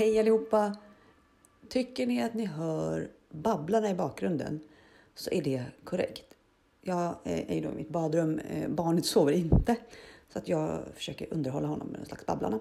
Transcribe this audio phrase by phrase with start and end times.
[0.00, 0.76] Hej allihopa!
[1.68, 4.60] Tycker ni att ni hör Babblarna i bakgrunden
[5.14, 6.34] så är det korrekt.
[6.82, 9.76] Jag eh, är ju då i mitt badrum, eh, barnet sover inte
[10.28, 12.60] så att jag försöker underhålla honom med en slags Babblarna.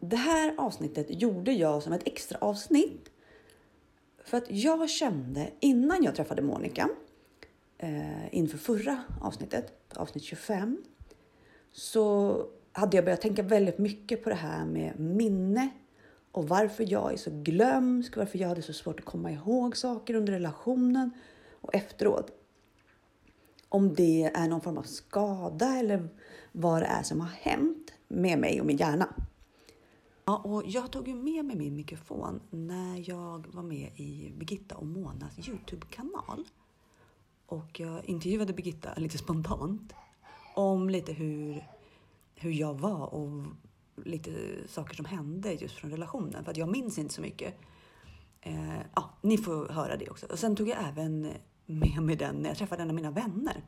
[0.00, 3.10] Det här avsnittet gjorde jag som ett extra avsnitt
[4.24, 6.88] för att jag kände innan jag träffade Monica
[7.78, 10.84] eh, inför förra avsnittet, avsnitt 25,
[11.72, 12.36] så
[12.72, 15.70] hade jag börjat tänka väldigt mycket på det här med minne
[16.32, 20.14] och varför jag är så glömsk, varför jag hade så svårt att komma ihåg saker
[20.14, 21.10] under relationen
[21.60, 22.30] och efteråt.
[23.68, 26.08] Om det är någon form av skada eller
[26.52, 29.14] vad det är som har hänt med mig och min hjärna.
[30.24, 34.76] Ja, och jag tog ju med mig min mikrofon när jag var med i Birgitta
[34.76, 36.44] och Monas Youtube-kanal.
[37.46, 39.92] Och jag intervjuade Birgitta lite spontant
[40.54, 41.64] om lite hur,
[42.40, 43.44] hur jag var och
[44.04, 44.30] lite
[44.68, 46.44] saker som hände just från relationen.
[46.44, 47.54] För att jag minns inte så mycket.
[48.40, 50.26] Eh, ja, ni får höra det också.
[50.26, 51.32] Och sen tog jag även
[51.66, 53.64] med mig den när jag träffade en av mina vänner.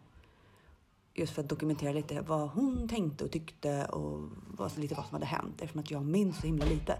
[1.15, 5.15] Just för att dokumentera lite vad hon tänkte och tyckte och vad, lite vad som
[5.15, 6.98] hade hänt eftersom att jag minns så himla lite.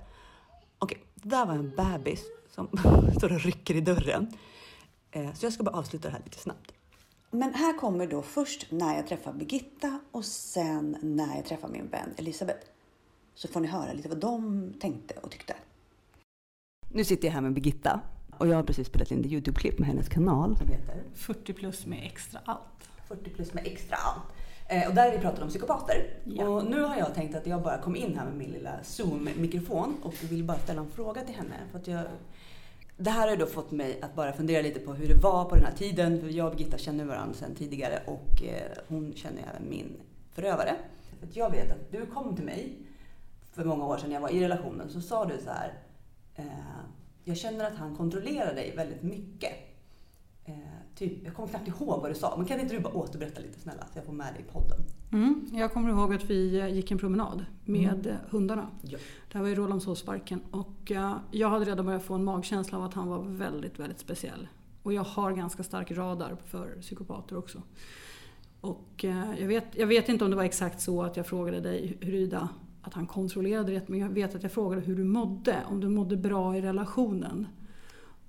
[0.79, 2.69] Okej, det där var en bebis som
[3.17, 4.33] står och rycker i dörren.
[5.11, 6.75] Eh, så jag ska bara avsluta det här lite snabbt.
[7.35, 11.89] Men här kommer då först när jag träffar Birgitta och sen när jag träffar min
[11.89, 12.67] vän Elisabeth.
[13.35, 15.55] Så får ni höra lite vad de tänkte och tyckte.
[16.89, 18.01] Nu sitter jag här med Birgitta
[18.39, 21.87] och jag har precis spelat in ett Youtube-klipp med hennes kanal som heter 40 plus
[21.87, 22.91] med extra allt.
[23.09, 24.33] 40 plus med extra allt.
[24.69, 26.17] Eh, och där har vi pratat om psykopater.
[26.25, 26.49] Ja.
[26.49, 29.97] Och nu har jag tänkt att jag bara kom in här med min lilla Zoom-mikrofon
[30.03, 31.55] och vill bara ställa en fråga till henne.
[31.71, 32.05] För att jag,
[32.97, 35.55] det här har då fått mig att bara fundera lite på hur det var på
[35.55, 36.21] den här tiden.
[36.21, 39.97] För jag och Birgitta känner varandra sedan tidigare och eh, hon känner även min
[40.33, 40.77] förövare.
[41.19, 42.79] För att jag vet att du kom till mig
[43.53, 45.73] för många år sedan när jag var i relationen så sa du så här.
[46.35, 46.45] Eh,
[47.25, 49.53] jag känner att han kontrollerar dig väldigt mycket.
[50.45, 50.55] Eh,
[50.95, 53.61] typ, jag kommer knappt ihåg vad du sa, men kan inte du bara återberätta lite
[53.61, 54.79] snälla så jag får med dig i podden?
[55.13, 55.49] Mm.
[55.53, 58.67] Jag kommer ihåg att vi gick en promenad med eh, hundarna.
[58.83, 58.99] Ja.
[59.33, 62.85] Det här var i Rålambshovsparken och eh, jag hade redan börjat få en magkänsla av
[62.85, 64.49] att han var väldigt, väldigt speciell.
[64.83, 67.63] Och jag har ganska stark radar för psykopater också.
[68.61, 71.61] Och eh, jag vet, jag vet inte om det var exakt så att jag frågade
[71.61, 72.49] dig huruvida
[72.83, 75.57] att han kontrollerade det, men jag vet att jag frågade hur du mådde.
[75.71, 77.47] Om du mådde bra i relationen.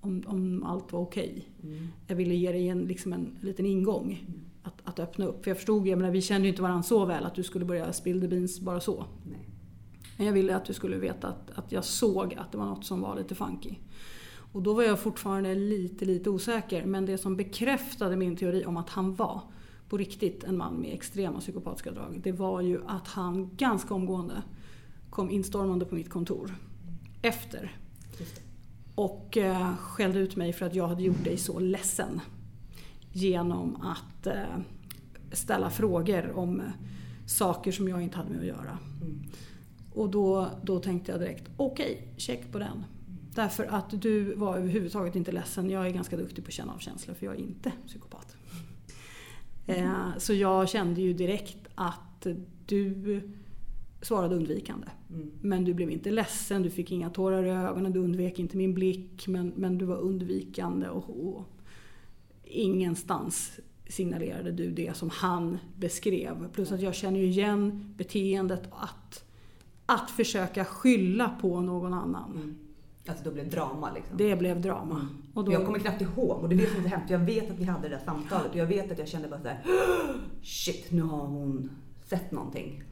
[0.03, 1.49] Om, om allt var okej.
[1.63, 1.87] Mm.
[2.07, 4.25] Jag ville ge dig en, liksom en liten ingång
[4.63, 5.43] att, att öppna upp.
[5.43, 7.65] För jag förstod, jag menar, vi kände ju inte varandra så väl att du skulle
[7.65, 9.05] börja spill the beans bara så.
[9.23, 9.49] Nej.
[10.17, 12.85] Men jag ville att du skulle veta att, att jag såg att det var något
[12.85, 13.75] som var lite funky.
[14.53, 16.85] Och då var jag fortfarande lite, lite osäker.
[16.85, 19.41] Men det som bekräftade min teori om att han var
[19.89, 22.21] på riktigt en man med extrema psykopatiska drag.
[22.23, 24.43] Det var ju att han ganska omgående
[25.09, 26.55] kom instormande på mitt kontor.
[27.21, 27.77] Efter.
[28.95, 32.21] Och eh, skällde ut mig för att jag hade gjort dig så ledsen.
[33.11, 34.57] Genom att eh,
[35.31, 36.65] ställa frågor om eh,
[37.25, 38.77] saker som jag inte hade med att göra.
[39.01, 39.23] Mm.
[39.93, 42.83] Och då, då tänkte jag direkt, okej, check på den.
[43.35, 45.69] Därför att du var överhuvudtaget inte ledsen.
[45.69, 48.35] Jag är ganska duktig på att känna av känslor för jag är inte psykopat.
[49.67, 52.27] Eh, så jag kände ju direkt att
[52.65, 53.21] du
[54.03, 54.87] svarade undvikande.
[55.09, 55.31] Mm.
[55.41, 58.73] Men du blev inte ledsen, du fick inga tårar i ögonen, du undvek inte min
[58.73, 59.27] blick.
[59.27, 61.45] Men, men du var undvikande och, och
[62.43, 66.49] ingenstans signalerade du det som han beskrev.
[66.53, 69.25] Plus att jag känner ju igen beteendet att,
[69.85, 72.31] att försöka skylla på någon annan.
[72.31, 72.57] Mm.
[73.07, 74.17] Alltså då blev drama liksom.
[74.17, 74.95] Det blev drama.
[74.95, 75.07] Mm.
[75.33, 77.09] Och då, Jag kommer knappt ihåg och det är det som så hemskt.
[77.09, 79.41] Jag vet att vi hade det där samtalet och jag vet att jag kände bara
[79.41, 79.63] såhär
[80.41, 81.69] Shit, nu har hon
[82.03, 82.83] sett någonting.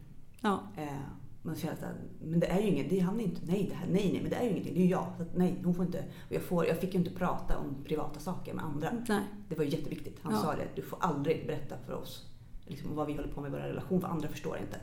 [0.42, 1.00] Ja, Eh,
[1.46, 3.88] jag så här, men det är ju inget, det är han inte, nej, det här,
[3.88, 5.08] nej, nej, men det är ju ingenting, det är ju jag.
[5.18, 7.84] Så att, nej, hon får inte, och jag, får, jag fick ju inte prata om
[7.86, 8.92] privata saker med andra.
[9.10, 9.24] nej.
[9.50, 10.20] Det var ju jätteviktigt.
[10.24, 10.40] Han Ja.
[10.40, 12.28] sa det, du får aldrig berätta för oss
[12.66, 14.80] liksom, vad vi håller på med i vår relation för andra förstår inte.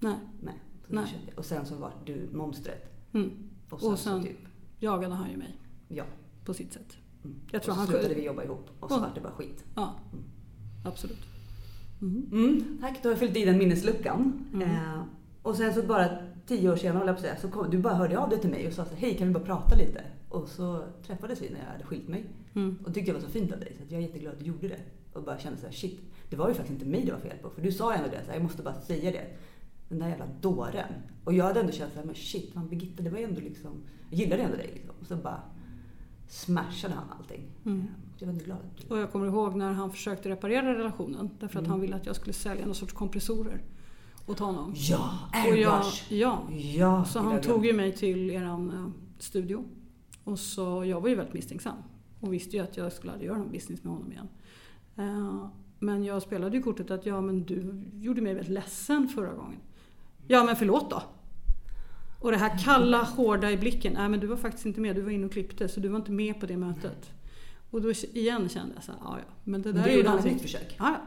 [0.00, 0.16] nej.
[0.40, 0.54] Nej.
[0.88, 1.32] Nej.
[1.36, 2.92] Och sen så var du monstret.
[3.12, 3.30] Mm.
[3.70, 4.38] Och sen, Och sen- så typ,
[4.78, 5.56] Jagade han ju mig
[5.88, 6.04] ja.
[6.44, 6.96] på sitt sätt.
[7.24, 7.36] Mm.
[7.52, 9.00] Jag tror och så han slutade vi jobba ihop och så Ja.
[9.00, 9.64] var det bara skit.
[9.74, 10.24] Ja, Mm.
[10.84, 11.18] absolut.
[12.02, 12.28] Mm.
[12.32, 14.46] Mm, tack, då har jag fyllt i den minnesluckan.
[14.54, 14.70] Mm.
[14.70, 15.02] Eh,
[15.42, 16.08] och sen så bara
[16.46, 18.72] tio år senare, jag säga, så kom, du bara hörde av dig till mig och
[18.72, 20.04] sa så hej kan vi bara prata lite?
[20.28, 22.26] Och så träffades vi när jag hade skilt mig.
[22.54, 22.78] Mm.
[22.82, 24.44] Och det tyckte jag var så fint av dig, så jag är jätteglad att du
[24.44, 24.80] gjorde det.
[25.12, 26.00] Och bara kände så här, shit,
[26.30, 27.50] det var ju faktiskt inte mig det var fel på.
[27.50, 29.26] För du sa ju ändå det, så här, jag måste bara säga det.
[29.88, 30.92] Den där jävla dåren.
[31.24, 33.40] Och jag hade ändå känt så här, men shit, man Birgitta, det var ju ändå
[33.40, 34.94] liksom, jag gillade ändå dig liksom.
[35.00, 35.42] Och så bara
[36.28, 37.42] smashade han allting.
[37.64, 37.84] Mm.
[38.18, 38.58] Jag var ändå glad.
[38.88, 41.70] Och jag kommer ihåg när han försökte reparera relationen därför att Mm.
[41.70, 43.60] han ville att jag skulle sälja någon sorts kompressorer.
[44.28, 44.72] åt honom.
[44.76, 46.12] Ja, airbrush!
[46.12, 46.42] ja,
[46.76, 48.86] Ja, så han tog ju mig till eran eh,
[49.18, 49.64] studio.
[50.24, 51.76] Och så, jag var ju väldigt misstänksam.
[52.20, 54.28] Och visste ju att jag skulle aldrig göra någon business med honom igen.
[54.96, 55.46] Eh,
[55.78, 59.60] men jag spelade ju kortet att ja men du gjorde mig väldigt ledsen förra gången.
[60.26, 61.02] Ja men förlåt då.
[62.20, 63.92] Och det här kalla, hårda i blicken.
[63.92, 65.96] Nej men du var faktiskt inte med, du var inne och klippte så du var
[65.96, 67.10] inte med på det mötet.
[67.70, 69.32] Och då igen kände jag så här, ja ja.
[69.44, 70.32] Men det där Men är du ju någonting.
[70.32, 70.76] nytt försök?
[70.78, 71.00] Ja, ja.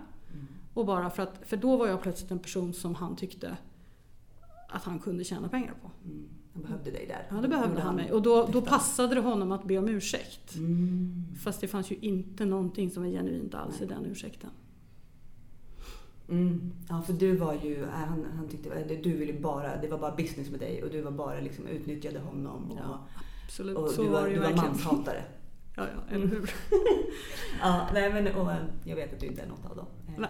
[0.73, 3.57] Och bara för att, för då var jag plötsligt en person som han tyckte
[4.69, 5.91] att han kunde tjäna pengar på.
[6.06, 6.27] Mm.
[6.53, 7.27] Han behövde dig där.
[7.29, 8.11] Ja, det behövde han mig.
[8.11, 10.56] Och då, då passade det honom att be om ursäkt.
[10.56, 11.25] Mm.
[11.44, 14.50] Fast det fanns ju inte någonting som var genuint alls i den ursäkten.
[16.29, 16.71] Mm.
[16.89, 19.97] Ja, för du var ju, äh, han, han tyckte, eller du ville bara, det var
[19.97, 22.71] bara business med dig och du var bara liksom utnyttjade honom.
[22.71, 23.07] Och, Ja,
[23.45, 25.23] Absolut, och så du var var, du var manshatare.
[25.75, 26.51] Ja, ja, eller hur?
[27.61, 29.85] Ja, nej men och, eh, jag vet att du inte är något av dem.
[30.17, 30.29] Nej.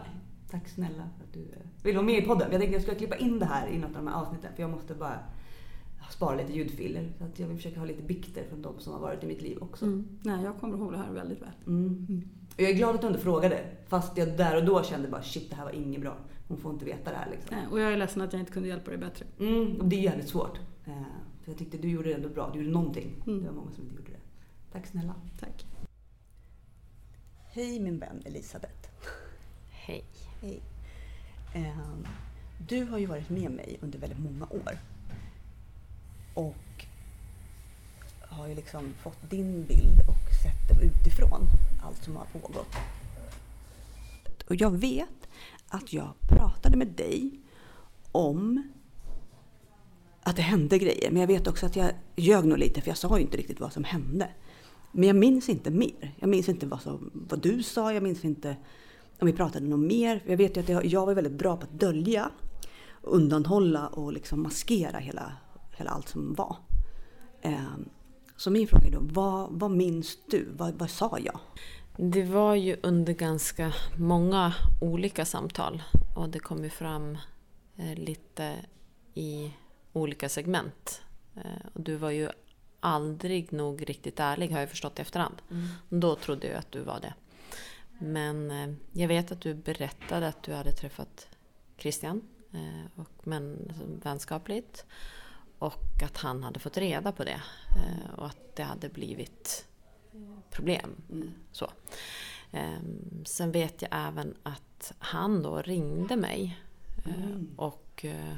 [0.52, 1.48] Tack snälla för att du
[1.84, 2.52] vill vara med i podden.
[2.52, 4.62] Jag tänkte jag skulle klippa in det här i något av de här avsnitten för
[4.62, 5.20] jag måste bara
[6.10, 7.14] spara lite ljudfiler.
[7.18, 9.42] Så att jag vill försöka ha lite bikter från de som har varit i mitt
[9.42, 9.86] liv också.
[9.86, 10.08] Mm.
[10.24, 11.54] Nej, jag kommer ihåg det här väldigt väl.
[11.68, 12.30] Mm.
[12.60, 13.64] Och jag är glad att du inte frågade.
[13.88, 16.18] Fast jag där och då kände bara shit det här var inget bra.
[16.48, 17.56] Hon får inte veta det här liksom.
[17.58, 19.26] Nej, och jag är ledsen att jag inte kunde hjälpa dig bättre.
[19.40, 20.58] Mm, och det är jävligt svårt.
[20.86, 20.94] Eh,
[21.44, 22.50] för jag tyckte du gjorde det ändå bra.
[22.54, 23.16] Du gjorde någonting.
[23.28, 23.40] Mm.
[23.42, 24.20] Det var många som inte gjorde det.
[24.72, 25.16] Tack snälla.
[25.40, 25.66] Tack.
[27.52, 28.90] Hej min vän Elisabeth.
[29.70, 30.04] Hej.
[30.42, 30.62] Hej.
[31.54, 32.08] Ehm,
[32.68, 34.78] Du har ju varit med mig under väldigt många år.
[36.34, 36.86] Och
[38.22, 41.42] har ju liksom fått din bild och sett det utifrån.
[41.84, 42.76] Allt som har pågått.
[44.48, 45.28] Och jag vet
[45.68, 47.40] att jag pratade med dig
[48.12, 48.64] om
[50.24, 51.12] att det hände grejer.
[51.12, 53.60] Men jag vet också att jag ljög nog lite för jag sa ju inte riktigt
[53.60, 54.30] vad som hände.
[54.92, 56.14] Men jag minns inte mer.
[56.20, 57.94] Jag minns inte vad, som, vad du sa.
[57.94, 58.56] Jag minns inte
[59.20, 60.24] om vi pratade något mer.
[60.26, 62.32] Jag vet ju att jag, jag var väldigt bra på att dölja,
[63.02, 65.32] undanhålla och liksom maskera hela,
[65.78, 66.58] hela allt som var.
[67.42, 67.90] Ehm,
[68.40, 70.50] så min fråga är då, vad, vad minns du?
[70.52, 71.40] Vad, vad sa jag?
[71.98, 75.84] Det var ju under ganska många olika samtal
[76.16, 77.18] och det kom ju fram
[77.78, 78.56] eh, lite
[79.14, 79.54] i
[79.94, 81.02] olika segment.
[81.36, 82.30] Eh, och du var ju
[82.80, 85.42] aldrig nog riktigt ärlig har jag förstått i efterhand.
[85.90, 87.14] Då trodde jag att du var det.
[88.00, 91.28] Men eh, jag vet att du berättade att du hade träffat
[91.78, 92.22] Christian,
[92.96, 94.86] och, men alltså, vänskapligt.
[95.60, 97.42] Och att han hade fått reda på det.
[97.76, 99.66] Eh, och att det hade blivit
[100.50, 100.96] problem.
[101.52, 101.72] Så.
[102.52, 106.60] Ehm, sen vet jag även att han då ringde mig
[107.06, 108.36] eh, och eh,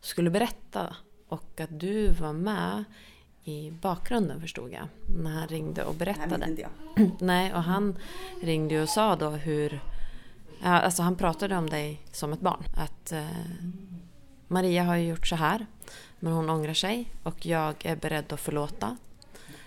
[0.00, 0.96] skulle berätta.
[1.28, 2.84] Och att du var med
[3.44, 4.88] i bakgrunden förstod jag.
[5.22, 6.56] När han ringde och berättade.
[6.58, 6.70] jag.
[7.20, 7.98] Nej, och han
[8.42, 9.80] ringde ju och sa då hur...
[10.62, 12.64] Ja, alltså han pratade om dig som ett barn.
[12.76, 13.26] Att eh,
[14.48, 15.66] Maria har ju gjort så här,
[16.18, 18.96] men hon ångrar sig och jag är beredd att förlåta.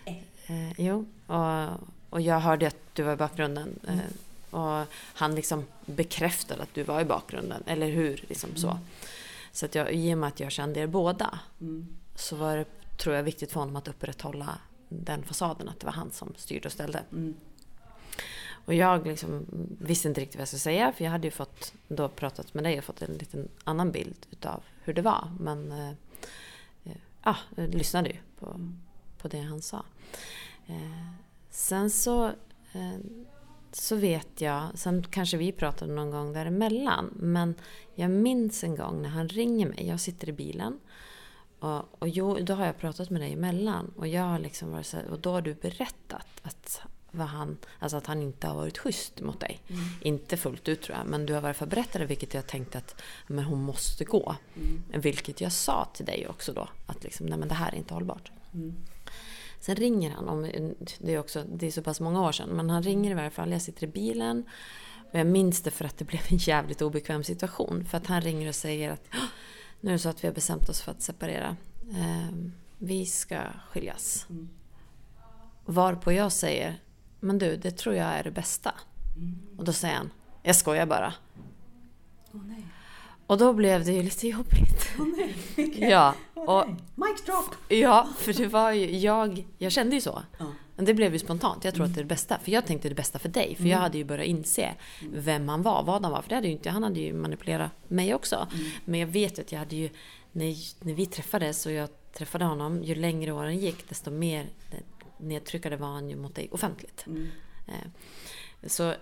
[0.06, 1.68] Eh, jo, och,
[2.10, 3.80] och jag hörde att du var i bakgrunden.
[3.88, 8.25] Eh, och han liksom bekräftade att du var i bakgrunden, eller hur?
[8.30, 8.80] Liksom så.
[9.51, 11.88] Så att jag, i och med att jag kände er båda Mm.
[12.16, 12.66] så var det,
[12.98, 14.57] tror jag, viktigt för honom att upprätthålla
[14.90, 17.04] den fasaden, att det var han som styrde och ställde.
[17.12, 17.36] Mm.
[18.66, 19.46] Och jag liksom
[19.81, 22.63] visste inte riktigt vad jag skulle säga för jag hade ju fått då pratat med
[22.63, 25.32] dig och fått en liten annan bild utav hur det var.
[25.39, 25.94] Men eh,
[27.24, 28.72] ja, jag lyssnade ju på,
[29.18, 29.86] på det han sa.
[30.68, 31.12] Eh,
[31.50, 32.26] sen så,
[32.74, 33.00] eh,
[33.72, 37.14] så vet jag, sen kanske vi pratade någon gång däremellan.
[37.16, 37.56] Men
[37.96, 40.80] jag minns en gång när han ringer mig, jag sitter i bilen.
[41.60, 43.94] Och, och jo, då har jag pratat med dig emellan.
[43.96, 47.58] Och, jag har liksom varit så här, och då har du berättat att, vad han,
[47.80, 49.62] alltså att han inte har varit schysst mot dig.
[50.01, 53.01] Inte fullt ut tror jag, men du har varit för berättade vilket jag tänkte att
[53.28, 54.36] men hon måste gå.
[54.94, 57.94] Vilket jag sa till dig också då, att liksom, nej men det här är inte
[57.94, 58.32] hållbart.
[59.60, 60.42] Sen ringer han, om,
[61.00, 63.30] det, är också, det är så pass många år sedan, men han ringer i varje
[63.30, 63.51] fall.
[63.51, 64.44] Jag sitter i bilen
[65.12, 67.86] och jag minns det för att det blev en jävligt obekväm situation.
[67.86, 69.28] För att han ringer och säger att "Ah,
[69.80, 71.58] nu är det så att vi har bestämt oss för att separera.
[71.96, 73.39] Ehm, vi ska
[73.70, 74.28] skiljas.
[75.66, 76.80] Varpå jag säger,
[77.20, 78.74] men du, det tror jag är det bästa.
[79.58, 80.10] Och då säger han,
[80.44, 81.14] jag skojar bara.
[82.34, 82.66] Åh nej.
[83.28, 84.90] Och då blev det ju lite jobbigt.
[85.00, 85.36] Åh nej.
[85.90, 87.56] Ja, och, Mic drop!
[87.68, 90.24] ja, för det var ju, jag, jag kände ju så.
[90.38, 90.46] Ja.
[90.76, 91.64] Men det blev ju spontant.
[91.64, 92.40] Jag tror att det är det bästa.
[92.44, 93.56] För jag tänkte det bästa för dig.
[93.56, 94.76] För jag hade ju börjat inse
[95.12, 96.22] vem han var, vad han var.
[96.22, 98.48] För det hade ju inte, han hade ju manipulerat mig också.
[98.86, 99.90] Men jag vet ju att jag hade ju,
[100.32, 104.46] när, när vi träffades och jag träffade honom, ju längre åren gick desto mer
[105.20, 107.08] nedtryckande var han ju mot dig offentligt.
[107.08, 107.28] Mm.
[107.68, 107.88] Eh,
[108.68, 108.94] Så,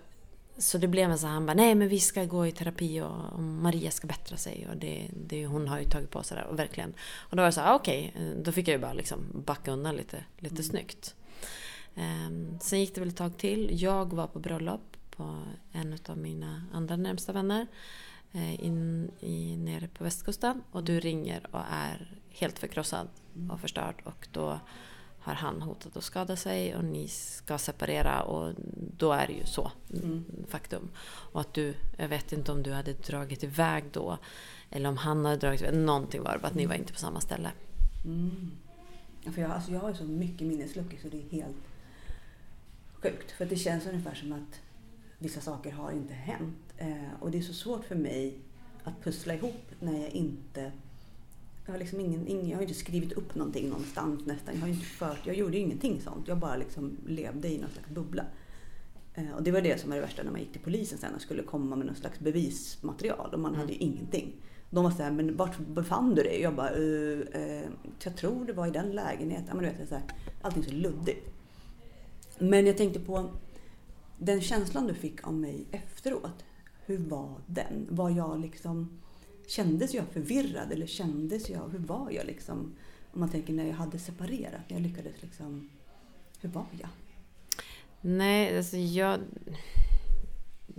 [0.57, 3.01] så det blev en sån här, han bara, nej men vi ska gå i terapi
[3.01, 6.37] och, och Maria ska bättra sig och det, det, hon har ju tagit på sig
[6.37, 6.93] det och verkligen.
[7.29, 8.43] Och då var jag så här, okej, okay.
[8.43, 10.63] då fick jag ju bara liksom backa undan lite, lite mm.
[10.63, 11.15] snyggt.
[11.95, 13.81] Um, sen gick det väl ett tag till.
[13.81, 17.67] Jag var på bröllop på en av mina andra närmsta vänner
[18.35, 23.07] uh, in, i, nere på västkusten och du ringer och är helt förkrossad
[23.49, 24.59] och förstörd och då
[25.27, 28.53] har han hotat att skada sig och ni ska separera och
[28.97, 29.71] då är det ju så.
[29.93, 30.25] Mm.
[30.47, 30.89] Faktum.
[31.05, 34.17] Och att du, jag vet inte om du hade dragit iväg då
[34.69, 35.73] eller om han hade dragit iväg.
[35.73, 37.51] Någonting var det bara att ni var inte på samma ställe.
[38.05, 38.51] Mm.
[39.33, 41.57] För jag, alltså jag har så mycket minnesluckor så det är helt
[43.01, 43.31] sjukt.
[43.31, 44.61] För det känns ungefär som att
[45.17, 46.73] vissa saker har inte hänt.
[46.77, 48.39] Eh, och det är så svårt för mig
[48.83, 50.71] att pussla ihop när jag inte
[51.67, 54.53] jag har, liksom ingen, ingen, jag har inte skrivit upp någonting någonstans nästan.
[54.53, 56.27] Jag, har inte fört, jag gjorde ingenting sånt.
[56.27, 58.25] Jag bara liksom levde i någon slags bubbla.
[59.13, 61.15] Eh, och det var det som var det värsta när man gick till polisen sen
[61.15, 63.61] och skulle komma med någon slags bevismaterial och man mm.
[63.61, 64.35] hade ju ingenting.
[64.69, 66.41] De var såhär, men vart befann du dig?
[66.41, 67.65] Jag bara, uh, uh,
[68.03, 69.57] jag tror det var i den lägenheten.
[69.57, 70.03] Men du vet, så här,
[70.41, 71.29] allting så luddigt.
[72.39, 73.29] Men jag tänkte på
[74.17, 76.45] den känslan du fick av mig efteråt.
[76.85, 77.87] Hur var den?
[77.89, 78.99] Var jag liksom
[79.47, 82.75] Kändes jag förvirrad eller kändes jag, hur var jag liksom?
[83.13, 85.69] Om man tänker när jag hade separerat, när jag lyckades liksom,
[86.39, 86.89] hur var jag?
[88.01, 89.19] Nej, alltså jag...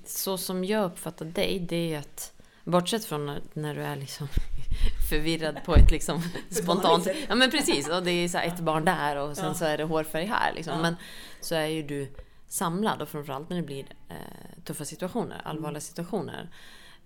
[0.05, 2.33] Så som jag uppfattar dig, det är att
[2.65, 4.29] Bortsett från när, du är liksom
[5.11, 7.09] förvirrad på ett liksom spontant...
[7.29, 9.55] Ja men precis, och det är så ett barn där och sen ja.
[9.55, 10.55] så är det hårfärg här.
[10.55, 10.75] Liksom.
[10.75, 10.83] Ja.
[10.83, 10.97] Men
[11.41, 12.09] så är ju du
[12.49, 15.81] samlad och framförallt när det blir eh, tuffa situationer, allvarliga mm.
[15.81, 16.51] situationer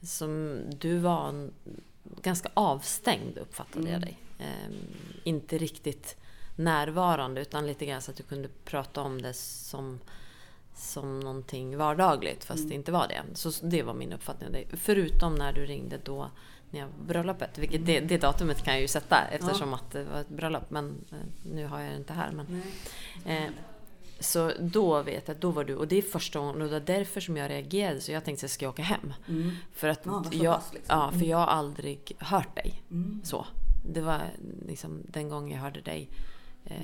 [0.02, 1.50] som du var
[2.22, 3.92] ganska avstängd uppfattade mm.
[3.92, 4.18] jag dig.
[4.38, 4.76] Eh,
[5.24, 6.16] inte riktigt
[6.56, 10.00] närvarande utan lite grann så att du kunde prata om det som,
[10.74, 12.68] som någonting vardagligt fast mm.
[12.68, 13.22] det inte var det.
[13.34, 14.68] Så det var min uppfattning av dig.
[14.72, 16.30] Förutom när du ringde då
[16.70, 17.58] när jag bröllopet.
[17.58, 17.86] Vilket mm.
[17.86, 19.74] det, det, datumet kan jag ju sätta eftersom ja.
[19.74, 20.70] att det var ett bröllop.
[20.70, 21.16] Men eh,
[21.52, 22.30] nu har jag det inte här.
[22.32, 22.62] Men,
[23.24, 23.50] eh,
[24.22, 26.72] så då vet jag att då var du, och det är första gången och det
[26.72, 28.00] var därför som jag reagerade.
[28.00, 29.14] Så jag tänkte att jag ska åka hem.
[29.28, 29.50] Mm.
[29.72, 30.98] För att ja, jag, pass, liksom.
[30.98, 31.28] ja, för mm.
[31.28, 33.20] jag har aldrig hört dig mm.
[33.24, 33.46] så.
[33.84, 34.20] Det var
[34.66, 36.08] liksom den gången jag hörde dig
[36.64, 36.76] eh,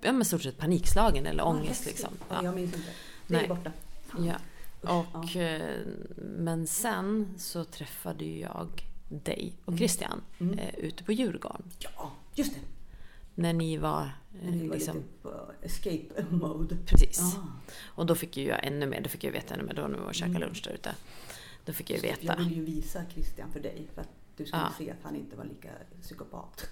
[0.00, 1.82] ja, med stort sett panikslagen eller ångest.
[1.84, 2.10] Ja, liksom.
[2.28, 2.44] Ja.
[2.44, 2.90] Jag minns inte.
[3.26, 3.48] Det är Nej.
[3.48, 3.72] borta.
[4.18, 4.34] Ja.
[4.80, 5.40] Och, ja.
[5.40, 5.78] Eh,
[6.16, 8.68] men sen så träffade jag
[9.08, 9.78] dig och mm.
[9.78, 10.58] Christian mm.
[10.58, 11.70] eh, ute på Djurgården.
[11.78, 12.60] Ja, just det
[13.40, 14.10] när ni var...
[14.42, 15.08] När ni var liksom, lite
[15.62, 16.76] escape mode.
[16.86, 17.20] Precis.
[17.20, 17.46] Ah.
[17.84, 19.88] Och då fick ju jag ännu mer, då fick jag veta ännu mer då när
[19.88, 20.48] vi var och käkade mm.
[20.48, 20.94] lunch där ute.
[21.64, 22.24] Då fick jag ju veta.
[22.26, 24.72] Jag ville ju visa Christian för dig för att du skulle ja.
[24.78, 25.68] se att han inte var lika
[26.02, 26.70] psykopat.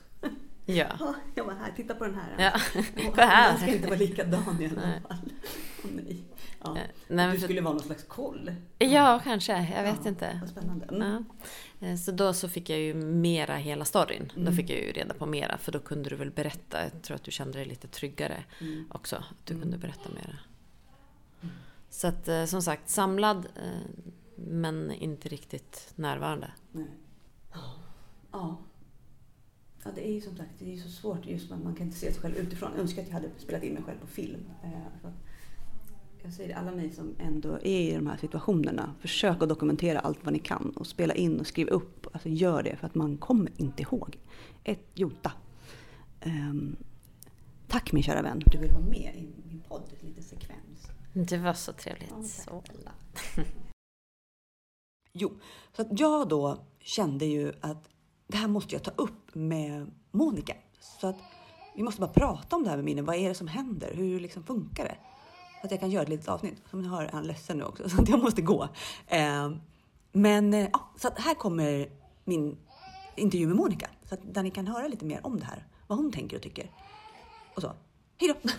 [0.66, 0.86] Ja.
[1.34, 2.34] Jag var här, titta på den här.
[2.44, 2.82] Ja.
[3.02, 3.50] Gå här.
[3.50, 5.32] Han ska inte vara likadan i alla fall.
[5.94, 6.24] Nej.
[6.64, 6.76] Ja.
[6.76, 8.50] Eh, nej, du skulle vara någon slags koll.
[8.78, 9.52] Ja, kanske.
[9.76, 10.38] Jag vet ja, inte.
[10.40, 10.86] Vad spännande.
[10.86, 11.24] Mm.
[11.78, 11.86] Ja.
[11.86, 14.32] Eh, så då så fick jag ju mera hela storyn.
[14.36, 14.44] Mm.
[14.44, 15.58] Då fick jag ju reda på mera.
[15.58, 16.82] För då kunde du väl berätta.
[16.82, 18.86] Jag tror att du kände dig lite tryggare mm.
[18.90, 19.16] också.
[19.16, 19.80] Att du kunde mm.
[19.80, 20.38] berätta mera.
[21.42, 21.54] Mm.
[21.90, 23.46] Så att eh, som sagt, samlad
[24.36, 26.50] men inte riktigt närvarande.
[26.72, 26.86] Nej.
[28.32, 28.58] Ja.
[29.84, 31.98] Ja, det är ju som sagt det är så svårt just att man kan inte
[31.98, 32.70] se sig själv utifrån.
[32.72, 34.40] Jag önskar att jag hade spelat in mig själv på film.
[34.62, 35.10] Eh,
[36.22, 40.24] jag säger alla ni som ändå är i de här situationerna, försök att dokumentera allt
[40.24, 42.06] vad ni kan och spela in och skriva upp.
[42.12, 44.18] Alltså gör det för att man kommer inte ihåg.
[44.64, 45.32] Ett jota.
[46.24, 46.76] Um,
[47.68, 50.88] tack min kära vän, du vill vara med i min podd, en liten sekvens.
[51.12, 52.10] Det var så trevligt.
[52.10, 52.62] Ja, så.
[55.12, 55.32] jo,
[55.76, 57.88] så att jag då kände ju att
[58.26, 60.54] det här måste jag ta upp med Monica.
[60.80, 61.16] Så att
[61.76, 63.04] vi måste bara prata om det här med minnen.
[63.04, 63.94] Vad är det som händer?
[63.94, 64.96] Hur liksom funkar det?
[65.62, 66.62] Att jag kan göra ett litet avsnitt.
[66.70, 68.68] Som ni hör är han ledsen nu också, så att jag måste gå.
[69.06, 69.50] Eh,
[70.12, 71.88] men ja, så att här kommer
[72.24, 72.56] min
[73.16, 73.90] intervju med Monica.
[74.08, 75.66] Så att där ni kan höra lite mer om det här.
[75.86, 76.70] Vad hon tänker och tycker.
[77.54, 77.72] Och så.
[78.16, 78.50] Hej då!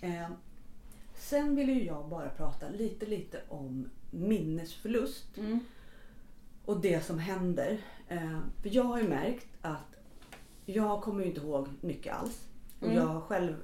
[0.06, 0.28] eh,
[1.14, 5.36] sen vill ju jag bara prata lite, lite om minnesförlust.
[5.36, 5.60] Mm.
[6.64, 7.78] Och det som händer.
[8.08, 9.96] Eh, för jag har ju märkt att
[10.66, 12.48] jag kommer ju inte ihåg mycket alls.
[12.80, 12.96] Och mm.
[12.96, 13.54] jag har själv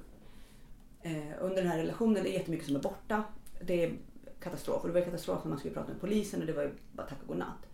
[1.03, 3.23] eh, under den här relationen, det är jättemycket som är borta.
[3.61, 3.93] Det är
[4.39, 4.81] katastrof.
[4.81, 7.07] Och det var katastrof när man skulle prata med polisen och det var ju bara
[7.07, 7.65] tack och godnatt.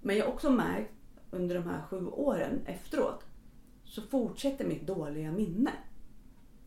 [0.00, 0.92] Men jag har också märkt
[1.30, 3.24] under de här sju åren efteråt
[3.84, 5.72] så fortsätter mitt dåliga minne.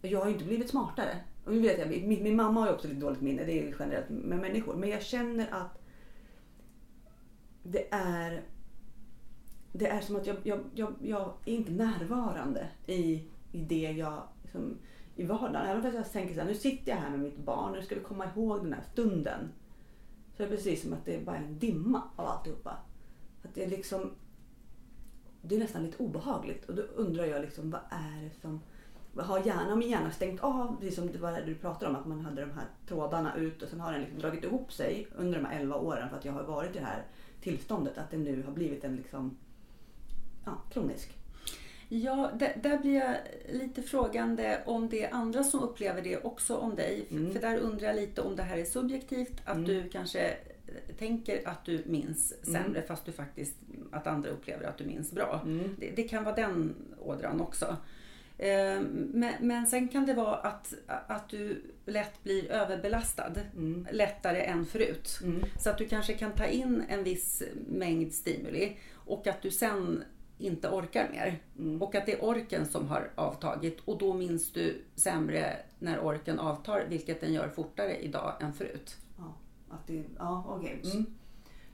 [0.02, 1.18] Jag har ju inte blivit smartare.
[1.46, 3.64] Och nu vet jag, min, min mamma har ju också lite dåligt minne, det är
[3.64, 4.76] ju generellt med människor.
[4.76, 5.80] Men jag känner att
[7.64, 8.44] det är
[9.72, 14.24] det är som att jag, jag, jag, jag är inte närvarande i, i det jag
[14.44, 14.78] liksom,
[15.20, 15.68] i vardagen.
[15.68, 17.96] Även fast jag tänker så här, nu sitter jag här med mitt barn, nu ska
[17.96, 19.50] vi komma ihåg den här stunden.
[20.32, 22.78] Så det är precis som att det är bara en dimma av alltihopa.
[23.44, 24.12] Att det är liksom,
[25.42, 28.62] det är nästan lite obehagligt och då undrar jag liksom vad är det som
[29.16, 32.08] har hjärnan min hjärna stängt av, precis som det var det du pratade om, att
[32.08, 35.40] man hade de här trådarna ut och sen har den liksom dragit ihop sig under
[35.40, 37.04] de här 11 åren för att jag har varit i det här
[37.42, 37.98] tillståndet.
[37.98, 39.38] Att det nu har blivit en liksom,
[40.46, 41.19] ja, kronisk.
[41.92, 42.32] Ja,
[42.62, 43.16] där, blir jag
[43.52, 47.06] lite frågande om det är andra som upplever det också om dig.
[47.12, 47.34] Mm.
[47.34, 49.68] För där undrar jag lite om det här är subjektivt, att Mm.
[49.68, 50.34] du kanske
[51.00, 52.88] tänker att du minns sämre Mm.
[52.88, 53.56] fast du faktiskt,
[53.92, 55.42] att andra upplever att du minns bra.
[55.46, 55.76] Mm.
[55.80, 57.78] Det, det kan vara den ådran också.
[58.38, 58.82] Eh,
[59.14, 63.34] Men, men sen kan det vara att, att du lätt blir överbelastad.
[63.56, 63.88] Mm.
[63.92, 65.20] Lättare än förut.
[65.24, 65.44] Mm.
[65.60, 70.04] Så att du kanske kan ta in en viss mängd stimuli och att du sen
[70.40, 71.40] inte orkar mer.
[71.58, 71.82] Mm.
[71.82, 76.40] Och att det är orken som har avtagit och då minns du sämre när orken
[76.40, 78.98] avtar, vilket den gör fortare idag än förut.
[79.18, 79.34] Ja,
[79.70, 80.82] att det, ja okej.
[80.84, 81.06] Mm.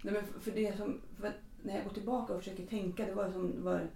[0.01, 1.31] Nej, men för- det som, för
[1.63, 3.87] när jag går tillbaka och försöker tänka, det var som var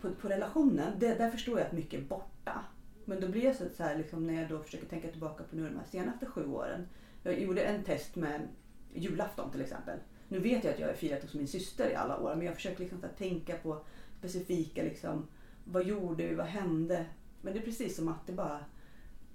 [0.00, 2.64] på, på relationen, det, där förstår jag att mycket är borta.
[3.04, 5.56] Men då blir jag så, så här, liksom, när jag då försöker tänka tillbaka på
[5.56, 6.88] nu de här senaste sju åren.
[7.22, 8.48] Jag gjorde en test med
[8.94, 9.98] julafton till exempel.
[10.28, 12.54] Nu vet jag att jag har firat hos min syster i alla år, men jag
[12.54, 13.84] försöker liksom, tänka på
[14.18, 15.26] specifika, liksom,
[15.64, 17.06] vad gjorde vi, vad hände?
[17.42, 18.64] Men det är precis som att det bara,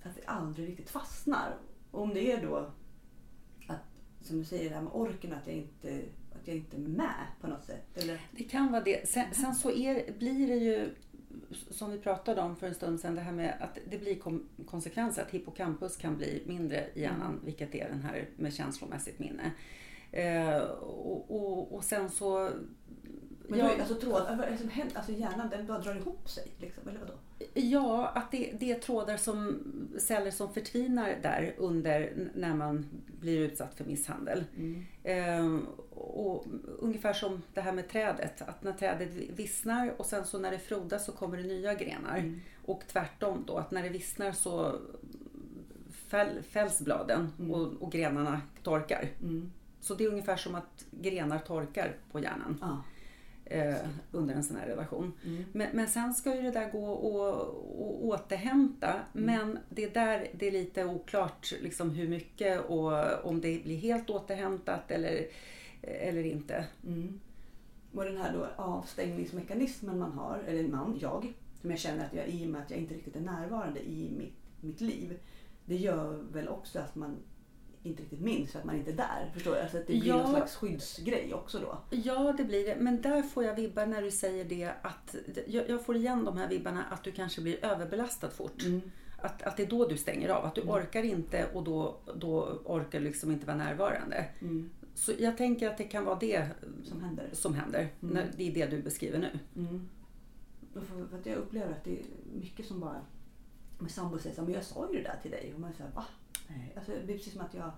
[0.03, 1.57] att det aldrig riktigt fastnar.
[1.91, 2.71] Och om det är då
[3.67, 6.81] att, som du säger, det här med orken, att jag inte, att jag inte är
[6.81, 7.97] med på något sätt.
[7.97, 9.09] Eller, Det kan vara det.
[9.09, 10.95] Sen, sen så är, blir det ju,
[11.51, 14.49] som vi pratade om för en stund sedan, det här med att det blir kom,
[14.65, 15.21] konsekvenser.
[15.21, 19.51] Att hippocampus kan bli mindre i hjärnan, vilket är den här med känslomässigt minne.
[20.11, 22.49] Eh, och, och, och sen så...
[23.51, 24.97] men ja, då, alltså, tråd, vad är det som händer?
[24.97, 26.47] Alltså hjärnan den bara drar ihop sig.
[26.59, 27.13] Liksom, eller vadå?
[27.53, 29.63] Ja, att det, det är trådar som,
[29.99, 32.85] celler som förtvinar där under när man
[33.19, 34.43] blir utsatt för misshandel.
[35.03, 36.45] Ehm, och
[36.79, 40.59] ungefär som det här med trädet, att när trädet vissnar och sen så när det
[40.59, 42.17] frodas så kommer det nya grenar.
[42.17, 42.41] Mm.
[42.65, 44.79] Och tvärtom då, att när det vissnar så
[45.91, 47.51] fäll, fälls bladen Mm.
[47.51, 49.09] och, och grenarna torkar.
[49.21, 49.51] Mm.
[49.81, 52.83] Så det är ungefär som att grenar torkar på hjärnan Ja.
[53.51, 53.75] Eh,
[54.11, 55.13] under en sån här relation.
[55.25, 55.43] Mm.
[55.51, 58.93] Men, men sen ska ju det där gå och återhämta.
[59.13, 63.77] Men det är där det är lite oklart liksom hur mycket och om det blir
[63.77, 65.27] helt återhämtat eller,
[65.81, 66.65] eller inte.
[66.87, 67.19] Mm.
[67.93, 72.27] Och den här då avstängningsmekanismen man har, eller man, jag, som jag känner att jag
[72.27, 75.19] i och med att jag inte riktigt är närvarande i mitt, mitt liv.
[75.65, 77.15] Det gör väl också att man
[77.83, 79.31] inte riktigt minns för att man inte är där.
[79.33, 79.59] Förstår du?
[79.61, 80.17] Alltså att det blir Ja.
[80.17, 81.77] någon slags skyddsgrej också då.
[81.97, 82.75] Ja, det blir det.
[82.79, 85.15] Men där får jag vibbar när du säger det att
[85.47, 88.63] jag, jag får igen de här vibbarna att du kanske blir överbelastad fort.
[89.21, 90.45] Att, att det är då du stänger av.
[90.45, 94.25] Att du orkar inte och då, då orkar du liksom inte vara närvarande.
[94.41, 94.69] Mm.
[94.95, 96.47] Så jag tänker att det kan vara det
[96.83, 97.29] Som händer.
[97.33, 97.79] som händer.
[98.01, 98.13] Mm.
[98.15, 99.39] När, det är det du beskriver nu.
[99.61, 99.89] Mm.
[100.73, 102.03] För, för att jag upplever att det är
[102.39, 103.01] mycket som bara...
[103.79, 105.51] Min sambo säger så här, men jag sa ju det där till dig.
[105.55, 106.05] Och man säger va?
[106.57, 106.73] Nej.
[106.75, 107.71] Alltså, det är precis som att jag...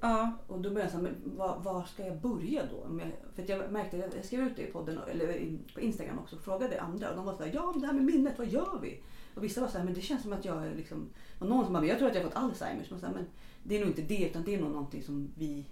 [0.00, 3.00] Ja, Och då började jag säga, men var, var ska jag börja då?
[3.00, 6.42] Jag, för jag märkte, jag skrev ut det i podden, eller på Instagram också, och
[6.42, 7.10] frågade andra.
[7.10, 9.00] Och de var så här, ja men det här med minnet, vad gör vi?
[9.34, 11.08] Och vissa var så här, men det känns som att jag är liksom...
[11.38, 12.90] Och någon som bara, jag tror att jag har fått Alzheimers.
[12.90, 13.26] Men, så här, men
[13.62, 15.66] det är nog inte det, utan det är nog någonting som vi...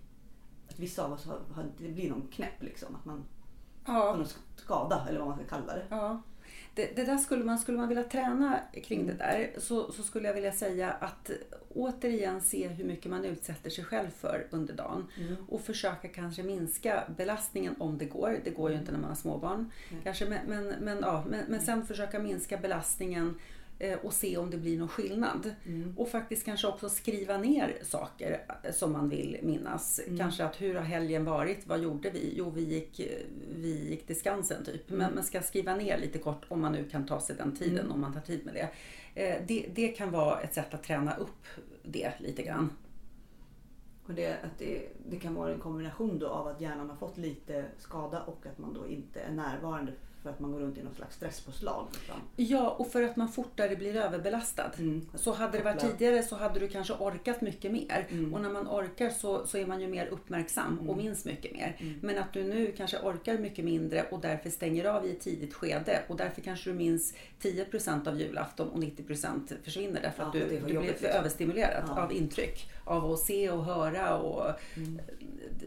[0.69, 2.95] Att vissa av oss har, har det blir någon knäpp liksom.
[2.95, 3.25] Att man
[3.87, 4.27] ja, någon
[4.57, 5.87] skada, eller vad man ska kalla det.
[5.91, 6.23] ja.
[6.75, 10.29] Det, det där skulle man, skulle man vilja träna kring det där så, så skulle
[10.29, 11.31] jag vilja säga att
[11.75, 15.07] återigen se hur mycket man utsätter sig själv för under dagen.
[15.49, 18.41] Och försöka kanske minska belastningen om det går.
[18.45, 19.71] Det går ju inte när man har småbarn.
[19.91, 20.01] Nej.
[20.05, 23.35] Kanske, men, men, men, ja, men, men sen försöka minska belastningen
[24.03, 25.55] och se om det blir någon skillnad.
[25.67, 25.95] Mm.
[25.97, 30.01] Och faktiskt kanske också skriva ner saker eh, som man vill minnas.
[30.19, 31.67] Kanske att hur har helgen varit?
[31.67, 32.35] Vad gjorde vi?
[32.37, 33.19] Jo, vi gick, eh,
[33.57, 34.91] vi gick till Skansen typ.
[34.91, 37.91] Men man ska skriva ner lite kort om man nu kan ta sig den tiden,
[37.91, 38.69] om man tar tid med det.
[39.23, 39.67] Eh, det.
[39.75, 41.47] Det kan vara ett sätt att träna upp
[41.83, 42.71] det lite grann.
[44.07, 47.19] Och det, att det, det kan vara en kombination då av att hjärnan har fått
[47.19, 50.83] lite skada och att man då inte är närvarande för att man går runt i
[50.83, 51.87] någon slags stresspåslag.
[51.93, 52.15] Liksom.
[52.37, 54.71] Ja, och för att man fortare blir överbelastad.
[54.79, 55.09] Mm.
[55.15, 58.07] Så hade det varit tidigare så hade du kanske orkat mycket mer.
[58.11, 58.35] Mm.
[58.35, 61.77] Och när man orkar så, så är man ju mer uppmärksam och minns mycket mer.
[61.81, 61.95] Mm.
[62.03, 65.55] Men att du nu kanske orkar mycket mindre och därför stänger av i ett tidigt
[65.55, 66.03] skede.
[66.09, 70.39] Och därför kanske du minns 10% av julafton och 90% försvinner därför Ja, att du,
[70.49, 71.07] du jobbigt, för liksom.
[71.19, 72.03] överstimulerad Ja.
[72.03, 72.71] av intryck.
[72.85, 74.17] Av att se och höra.
[74.19, 75.01] Och, Mm.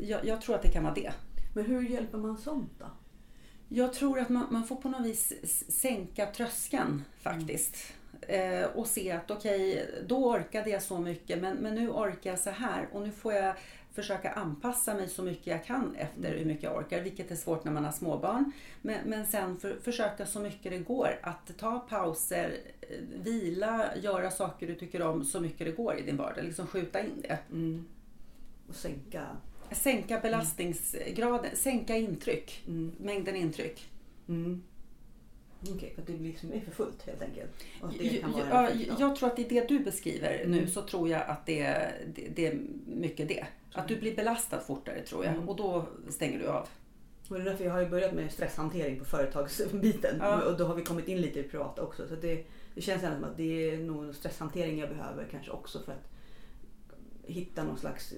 [0.02, 1.12] jag, jag tror att det kan vara det.
[1.56, 2.86] Men hur hjälper man sånt då?
[3.76, 5.34] Jag tror att man, man får på något vis
[5.68, 7.94] sänka tröskeln faktiskt.
[8.22, 12.40] Eh, och se att okej, då orkade jag så mycket men, men nu orkar jag
[12.40, 13.56] så här och nu får jag
[13.94, 17.64] försöka anpassa mig så mycket jag kan efter hur mycket jag orkar, vilket är svårt
[17.64, 18.52] när man har småbarn.
[18.82, 22.88] Men, men sen för, försöka så mycket det går att ta pauser, eh,
[23.24, 26.46] vila, göra saker du tycker om så mycket det går i din vardag.
[26.46, 27.38] Liksom skjuta in det.
[27.52, 27.86] Mm.
[28.68, 29.28] Och sänka.
[29.74, 32.92] Sänka belastningsgraden, sänka intryck, Mm.
[32.98, 33.90] mängden intryck.
[34.28, 34.64] Mm.
[35.76, 37.52] Okej, för att det liksom är för fullt helt enkelt.
[38.00, 38.24] Det
[39.00, 40.52] Jag, tror att i det du beskriver Mm.
[40.52, 43.46] nu så tror jag att det, det, det är mycket det.
[43.74, 45.50] Att du blir belastad fortare tror jag Mm.
[45.50, 46.68] och då stänger du av.
[47.30, 50.16] Och det är därför jag har börjat med stresshantering på företagsbiten.
[50.20, 50.42] Ja.
[50.44, 52.08] Och då har vi kommit in lite i privata också.
[52.08, 55.80] Så det, det känns ändå som att det är nog stresshantering jag behöver kanske också
[55.80, 56.10] för att
[57.24, 58.14] hitta någon slags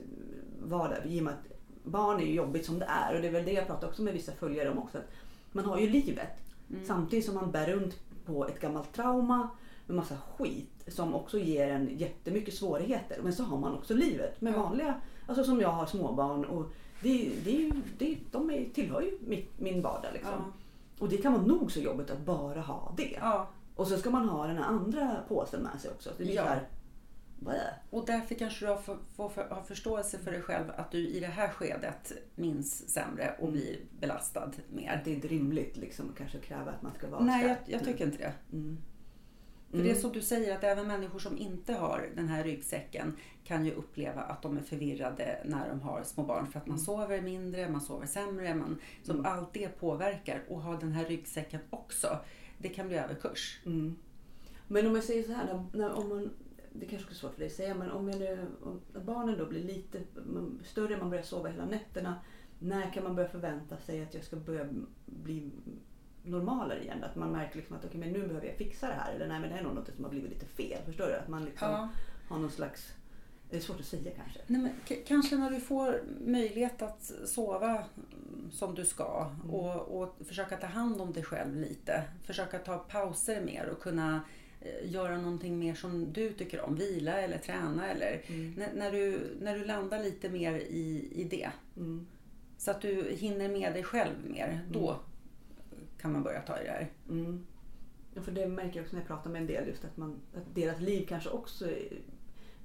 [0.64, 0.98] vardag.
[1.06, 1.48] I och med att
[1.84, 3.16] barn är ju jobbigt som det är.
[3.16, 4.98] Och det är väl det jag pratar också med vissa följare om också.
[4.98, 5.04] Att
[5.52, 6.30] man har ju livet
[6.70, 6.86] Mm.
[6.86, 9.50] samtidigt som man bär runt på ett gammalt trauma
[9.86, 13.20] med massa skit som också ger en jättemycket svårigheter.
[13.24, 14.96] Men så har man också livet med vanliga,
[15.28, 16.66] alltså som jag har småbarn och
[17.02, 20.32] det, det det, de är, tillhör ju mitt, min vardag liksom.
[20.32, 20.52] Ja.
[21.00, 23.18] Och det kan vara nog så jobbigt att bara ha det.
[23.22, 23.48] Ja.
[23.76, 26.10] Och så ska man ha den här andra påsen med sig också.
[26.18, 26.44] Det blir Ja.
[26.44, 26.68] här.
[27.90, 31.08] Och därför kanske du har, för, får för, har förståelse för dig själv att du
[31.08, 34.94] i det här skedet minns sämre och blir belastad mer.
[34.94, 37.58] Att det är inte rimligt liksom, att kanske kräva att man ska vara Nej, jag,
[37.66, 38.34] jag tycker inte det.
[38.54, 38.78] Mm.
[39.76, 43.18] För det är som du säger att även människor som inte har den här ryggsäcken
[43.44, 46.48] kan ju uppleva att de är förvirrade när de har små barn.
[46.48, 48.56] För att man sover mindre, man sover sämre.
[48.56, 49.26] Man, så Mm.
[49.26, 50.44] Allt det påverkar.
[50.50, 52.20] Och ha den här ryggsäcken också,
[52.58, 53.60] det kan bli överkurs.
[53.66, 53.96] Mm.
[54.68, 56.30] Men om jag säger så här, när, om man,
[56.80, 59.46] det kanske är svårt för dig att säga, men om, jag nu, om barnen då
[59.46, 60.00] blir lite
[60.64, 62.16] större, man börjar sova hela nätterna.
[62.60, 64.68] När kan man börja förvänta sig att jag ska börja
[65.06, 65.52] bli
[66.24, 67.04] normalare igen?
[67.04, 69.14] Att man märker liksom att okay, men nu behöver jag fixa det här.
[69.14, 70.82] Eller nej, men det är nog något som har blivit lite fel.
[70.86, 71.14] Förstår du?
[71.14, 71.68] Att man liksom
[72.30, 72.94] har någon slags...
[73.50, 74.40] Det är svårt att säga kanske.
[74.48, 80.02] Nej, men k- kanske när du får möjlighet att sova mm, som du ska och,
[80.02, 82.04] och försöka ta hand om dig själv lite.
[82.24, 84.22] Försöka ta pauser mer och kunna
[84.84, 86.76] göra någonting mer som du tycker om.
[86.76, 88.22] Vila eller träna eller
[88.58, 91.50] när, när, du, när du landar lite mer i, i det.
[91.78, 92.08] Mm.
[92.58, 94.66] Så att du hinner med dig själv mer.
[94.72, 95.00] Då
[96.02, 96.92] kan man börja ta i det här.
[97.10, 97.46] Mm.
[98.14, 100.20] Ja, för det märker jag också när jag pratar med en del, just att, man,
[100.36, 101.66] att deras liv kanske också...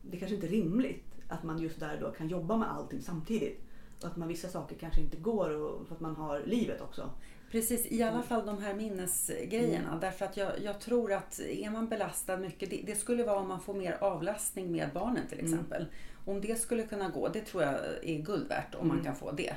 [0.02, 3.60] Det kanske inte är rimligt att man just där då kan jobba med allting samtidigt.
[4.00, 7.10] Och att man vissa saker kanske inte går och, för att man har livet också.
[7.50, 9.98] Precis, i alla fall de här minnesgrejerna.
[10.00, 13.48] Därför att jag, jag tror att är man belastad mycket, det, det skulle vara om
[13.48, 15.86] man får mer avlastning med barnen till exempel.
[16.26, 19.04] Om det skulle kunna gå, det tror jag är guld värt om man Mm.
[19.04, 19.54] kan få det.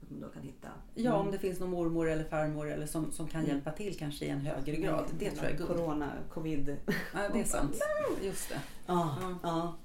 [0.00, 0.68] Man då kan hitta...
[0.94, 3.52] Ja, om det finns någon mormor eller farmor eller som, som kan Mm.
[3.54, 5.04] hjälpa till kanske i en högre grad.
[5.18, 5.68] Det tror jag är guld.
[5.70, 6.76] Corona, covid.
[7.14, 7.76] Ja, det är sant.
[8.22, 8.60] Just det.
[8.86, 9.38] Ja, Ja.
[9.42, 9.76] ja.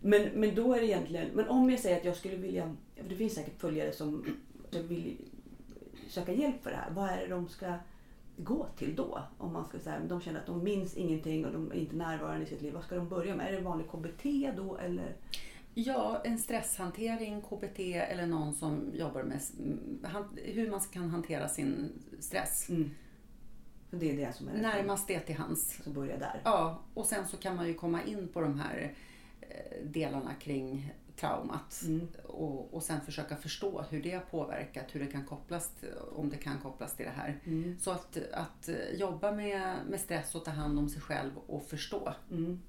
[0.00, 1.28] Men, men då är det egentligen...
[1.34, 2.76] Men om jag säger att jag skulle vilja...
[3.08, 4.24] Det finns säkert följare som
[4.88, 5.16] vill
[6.10, 6.90] söka hjälp för det här.
[6.90, 7.74] Vad är det de ska
[8.36, 9.22] gå till då?
[9.38, 12.42] Om man ska säga, de känner att de minns ingenting och de är inte närvarande
[12.42, 12.74] i sitt liv.
[12.74, 13.48] Vad ska de börja med?
[13.48, 15.16] Är det vanlig KBT då eller?
[15.74, 19.40] Ja, en stresshantering, KBT eller någon som jobbar med
[20.36, 22.68] hur man kan hantera sin stress.
[22.68, 22.90] Mm.
[23.90, 25.82] Det är det som är det Närmast det till hands.
[25.84, 26.40] som börjar där.
[26.44, 28.94] Ja, och sen så kan man ju komma in på de här
[29.40, 32.08] eh, delarna kring traumat Mm.
[32.26, 35.74] och, och sen försöka förstå hur det har påverkat, hur det kan kopplas,
[36.12, 37.40] om det kan kopplas till det här.
[37.44, 37.78] Mm.
[37.78, 41.62] Så att, att eh, jobba med, med stress och ta hand om sig själv och
[41.62, 42.14] förstå.
[42.30, 42.60] Mm.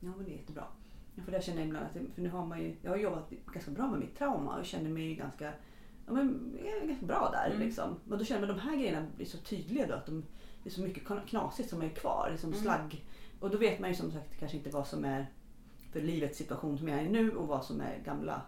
[0.00, 0.64] Ja men det är jättebra.
[1.24, 3.70] För där känner jag ibland att, för nu har man ju, jag har jobbat ganska
[3.70, 5.52] bra med mitt trauma och känner mig ganska,
[6.06, 7.50] ja, men, ganska bra där.
[7.50, 7.66] Mm.
[7.66, 7.96] Liksom.
[8.04, 10.24] Men då känner man att de här grejerna blir så tydliga då att de,
[10.62, 12.28] det är så mycket knasigt som är kvar.
[12.32, 13.04] Liksom slagg.
[13.40, 15.26] Och då vet man ju som sagt kanske inte vad som är
[15.92, 18.42] för livets situation som jag är i nu och vad som är gamla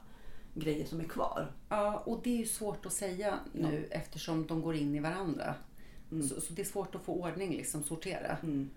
[0.55, 1.53] grejer som är kvar.
[1.69, 5.55] Ja, och det är ju svårt att säga nu eftersom de går in i varandra.
[6.11, 8.37] Så, så det är svårt att få ordning, liksom sortera.
[8.43, 8.71] Mm.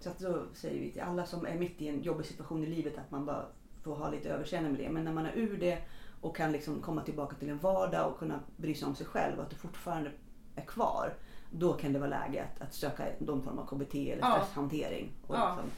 [0.00, 2.66] Så att då säger vi till alla som är mitt i en jobbig situation i
[2.66, 3.46] livet att man bara
[3.82, 4.90] får ha lite överseende med det.
[4.90, 5.78] Men när man är ur det
[6.20, 9.36] och kan liksom komma tillbaka till en vardag och kunna bry sig om sig själv
[9.38, 10.10] och att det fortfarande
[10.56, 11.14] är kvar.
[11.50, 14.40] Då kan det vara läge att, att söka någon form av KBT eller Ja.
[14.42, 15.10] stresshantering.
[15.26, 15.56] Och Ja.
[15.56, 15.70] liksom,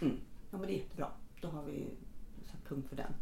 [0.00, 0.20] mm.
[0.50, 1.06] ja men det är jättebra.
[1.42, 1.88] Då har vi
[2.44, 3.12] satt punkt för den.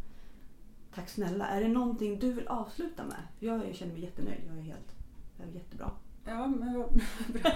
[0.95, 1.47] Tack snälla.
[1.47, 3.23] Är det någonting du vill avsluta med?
[3.39, 4.41] Jag känner mig jättenöjd.
[4.47, 4.97] Jag är helt
[5.39, 5.91] jag är jättebra.
[6.25, 6.93] Ja, men vad
[7.43, 7.53] bra.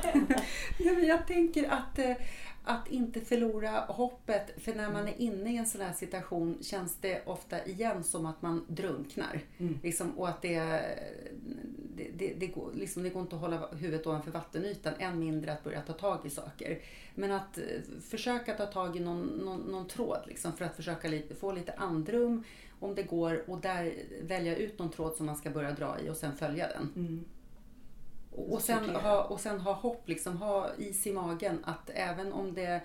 [0.79, 2.17] ja, men jag tänker att, eh,
[2.65, 4.63] att inte förlora hoppet.
[4.63, 8.27] För när man är inne i en sån här situation känns det ofta igen som
[8.27, 9.41] att man drunknar.
[9.59, 9.79] Mm.
[9.83, 10.59] Liksom, och att det,
[11.97, 15.53] det, det, det, går, liksom, det går inte att hålla huvudet ovanför vattenytan, än mindre
[15.53, 16.79] att börja ta tag i saker.
[17.15, 17.65] Men att eh,
[18.09, 21.73] försöka ta tag i någon, någon, någon tråd liksom, för att försöka lite, få lite
[21.73, 22.45] andrum
[22.81, 26.11] om det går och där välja ut någon tråd som man ska börja dra i
[26.11, 26.93] och sen följa den.
[26.97, 27.25] Mm.
[28.37, 32.55] Och, sen ha, och sen ha hopp, liksom, ha is i magen att även om
[32.55, 32.81] det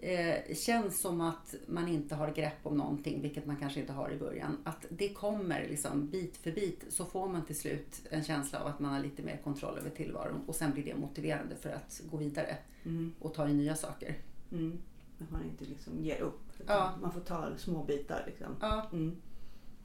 [0.00, 4.10] eh, känns som att man inte har grepp om någonting, vilket man kanske inte har
[4.10, 8.24] i början, att det kommer liksom bit för bit så får man till slut en
[8.24, 11.56] känsla av att man har lite mer kontroll över tillvaron och sen blir det motiverande
[11.56, 13.12] för att gå vidare Mm.
[13.18, 14.16] och ta i nya saker.
[14.52, 14.78] Mm.
[15.22, 16.40] Att man inte liksom ger upp.
[16.66, 16.92] Ja.
[17.02, 18.46] Man får ta små bitar liksom.
[18.60, 19.16] Ja, Mm.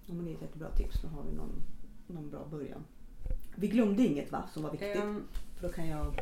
[0.06, 1.04] Ja, men det är ett jättebra tips.
[1.04, 1.62] Nu har vi någon,
[2.08, 2.84] någon bra början.
[3.56, 4.96] Vi glömde inget va, som var viktigt.
[4.96, 5.24] ehm,
[5.60, 6.16] För då kan jag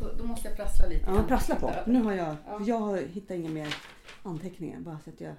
[0.00, 1.04] då, då måste jag prassla lite.
[1.10, 1.72] ja, prassla på.
[1.86, 2.60] Nu har jag, Ja.
[2.66, 3.76] jag hittar inga mer
[4.22, 4.80] anteckningar.
[4.80, 5.34] Bara så att jag...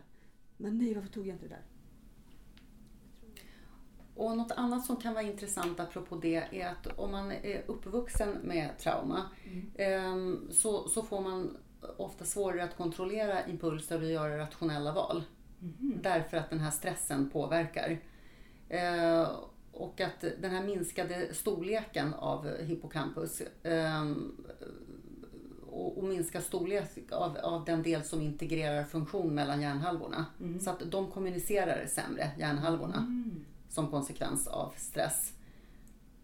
[0.57, 1.61] Men nej, varför tog jag inte det där?
[4.15, 8.29] Och något annat som kan vara intressant apropå det är att om man är uppvuxen
[8.43, 9.21] med trauma
[9.75, 11.57] ehm, så, så får man
[11.97, 15.23] ofta svårare att kontrollera impulser och göra rationella val.
[16.03, 17.99] Därför att den här stressen påverkar.
[19.73, 24.31] Och att den här minskade storleken av hippocampus ehm,
[25.73, 30.25] och, och minska storlek av, av den del som integrerar funktion mellan hjärnhalvorna.
[30.61, 33.23] Så att de kommunicerar sämre, hjärnhalvorna,
[33.69, 35.33] som konsekvens av stress.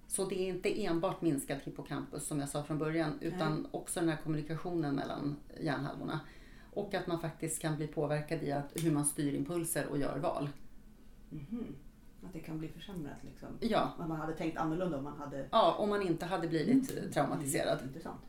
[0.08, 4.10] Så det är inte enbart minskad hippocampus som jag sa från början utan också den
[4.10, 6.20] här kommunikationen mellan hjärnhalvorna.
[6.74, 10.20] Och att man faktiskt kan bli påverkad i att, hur man styr impulser och gör
[10.20, 10.50] val.
[12.24, 13.48] Att det kan bli försämrat liksom.
[13.60, 15.48] Ja, Att man hade tänkt annorlunda om man hade...
[15.52, 17.80] ja om man inte hade blivit eh, traumatiserad.
[17.84, 18.22] Intressant.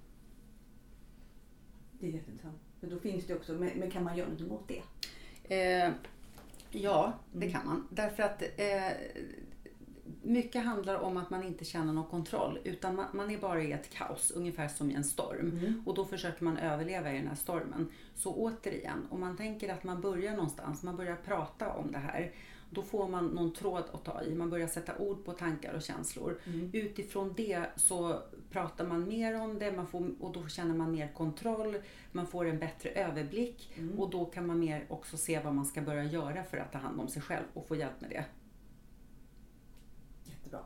[2.00, 2.59] Det är jätteintressant.
[2.81, 4.83] Men då finns det också, men, kan man göra någonting åt det?
[5.55, 5.92] Eh,
[6.70, 7.88] ja, det kan man.
[7.90, 8.92] Därför att eh,
[10.22, 13.72] mycket handlar om att man inte känner någon kontroll utan man, man är bara i
[13.72, 15.83] ett kaos, ungefär som i en storm.
[15.87, 17.88] Och då försöker man överleva i den här stormen.
[18.14, 22.33] Så återigen, om man tänker att man börjar någonstans, man börjar prata om det här.
[22.72, 25.83] Då får man någon tråd att ta i, man börjar sätta ord på tankar och
[25.83, 26.40] känslor.
[26.72, 31.12] Utifrån det så pratar man mer om det man får, och då känner man mer
[31.14, 31.76] kontroll,
[32.12, 35.83] man får en bättre överblick och då kan man mer också se vad man ska
[35.83, 38.24] börja göra för att ta hand om sig själv och få hjälp med det.
[40.24, 40.61] Jättebra.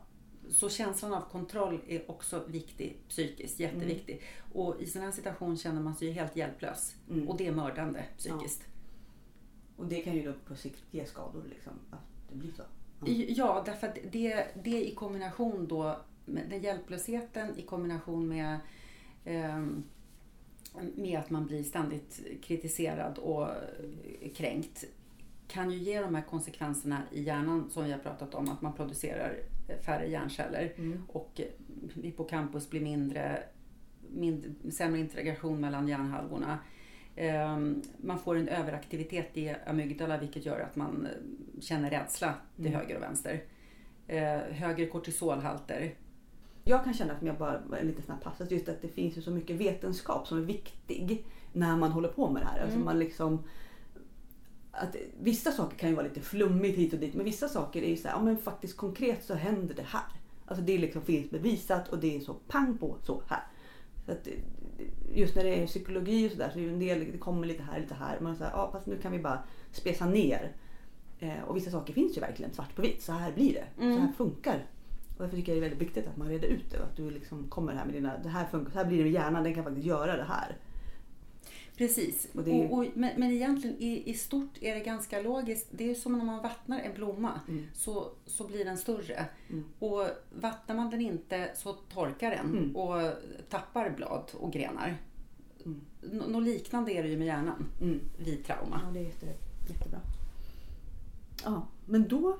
[0.49, 4.21] Så känslan av kontroll är också viktig psykiskt, jätteviktig.
[4.53, 6.95] Och i sån här situation känner man sig helt hjälplös.
[7.09, 7.27] Mm.
[7.27, 8.67] Och det är mördande psykiskt.
[9.75, 11.73] Och det kan ju då på sikt ge skador liksom.
[11.89, 12.63] Att det blir så.
[13.37, 18.59] Ja, därför att det, det i kombination då med den hjälplösheten i kombination med
[19.25, 19.83] ehm,
[20.95, 23.47] med att man blir ständigt kritiserad och
[24.35, 24.83] kränkt
[25.47, 28.73] kan ju ge de här konsekvenserna i hjärnan som vi har pratat om, att man
[28.73, 29.35] producerar
[29.85, 30.73] färre hjärnceller
[31.07, 31.41] och
[31.93, 33.43] hippocampus blir mindre,
[34.09, 36.59] mindre, sämre integration mellan hjärnhalvorna.
[37.15, 42.75] Ehm, Man får en överaktivitet i amygdala vilket gör att man eh, känner rädsla till
[42.75, 43.43] höger och vänster.
[44.07, 45.93] Eh, Högre kortisolhalter.
[46.63, 49.17] Jag kan känna, som jag bara en liten snabb pass, att just att det finns
[49.17, 52.63] ju så mycket vetenskap som är viktig när man håller på med det här.
[52.63, 53.43] Alltså man liksom,
[54.71, 57.89] att vissa saker kan ju vara lite flummigt hit och dit men vissa saker är
[57.89, 60.03] ju så här, ja men faktiskt konkret så händer det här.
[60.45, 63.43] Alltså det liksom finns bevisat och det är så pang på så här.
[64.05, 64.27] Så att,
[65.13, 67.63] just när det är psykologi och sådär så är ju en del, det kommer lite
[67.63, 68.19] här, lite här.
[68.19, 69.39] Man säger, ja fast nu kan vi bara
[69.71, 70.51] spesa ner.
[71.19, 73.01] Eh, och vissa saker finns ju verkligen svart på vitt.
[73.03, 73.65] Så här blir det.
[73.95, 74.65] Så här funkar.
[75.17, 76.77] Och därför tycker jag det är väldigt viktigt att man reder ut det.
[76.77, 79.03] och Att du liksom kommer här med dina, det här funkar, så här blir det
[79.03, 80.57] med hjärnan, den kan faktiskt göra det här.
[81.77, 82.27] Precis.
[82.33, 85.67] Och det är- och, och, men, men egentligen i, i stort är det ganska logiskt.
[85.71, 87.39] Det är som när man vattnar en blomma
[87.73, 89.25] så, så blir den större.
[89.79, 90.07] Och
[90.39, 93.11] vattnar man den inte så torkar den och
[93.49, 94.97] tappar blad och grenar.
[96.11, 97.99] Nå- Något liknande är det ju med hjärnan Mm.
[98.17, 98.81] vid trauma.
[98.85, 99.25] Ja, det är jätte,
[99.69, 99.99] jättebra.
[101.43, 102.37] Ja, men då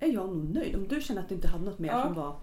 [0.00, 0.76] är jag nog nöjd.
[0.76, 2.02] Om du känner att du inte hade något mer Ja.
[2.04, 2.36] som var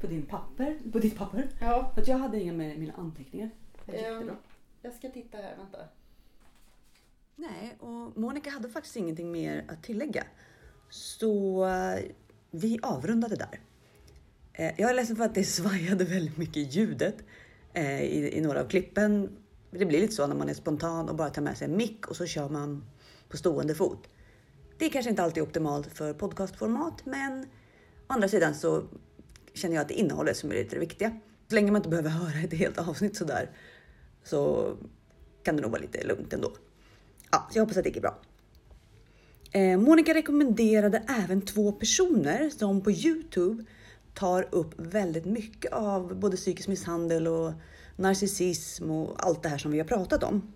[0.00, 1.48] på, din papper, på ditt papper.
[1.60, 1.90] Ja.
[1.94, 3.50] För att jag hade inga med mina anteckningar.
[3.86, 4.36] Det är Ehm, jättebra.
[4.82, 5.78] Jag ska titta här, vänta.
[7.36, 10.24] Nej, och Monica hade faktiskt ingenting mer att tillägga.
[10.90, 12.00] Så eh,
[12.50, 13.60] vi avrundade där.
[14.52, 17.16] Eh, jag är ledsen för att det svajade väldigt mycket i ljudet
[17.72, 19.36] eh, i, i några av klippen.
[19.70, 22.06] Det blir lite så när man är spontan och bara tar med sig en mick
[22.06, 22.84] och så kör man
[23.28, 24.08] på stående fot.
[24.78, 28.84] Det är kanske inte alltid optimalt för podcastformat, men å andra sidan så
[29.54, 31.20] känner jag att det är innehållet som är lite det viktiga.
[31.48, 33.50] Så länge man inte behöver höra ett helt avsnitt sådär
[34.24, 34.72] så
[35.42, 36.52] kan det nog vara lite lugnt ändå.
[37.30, 38.18] Ja, så jag hoppas att det gick bra.
[39.52, 43.64] Eh, Monica rekommenderade även två personer som på Youtube
[44.14, 47.52] tar upp väldigt mycket av både psykisk misshandel och
[47.96, 50.52] narcissism och allt det här som vi har pratat om.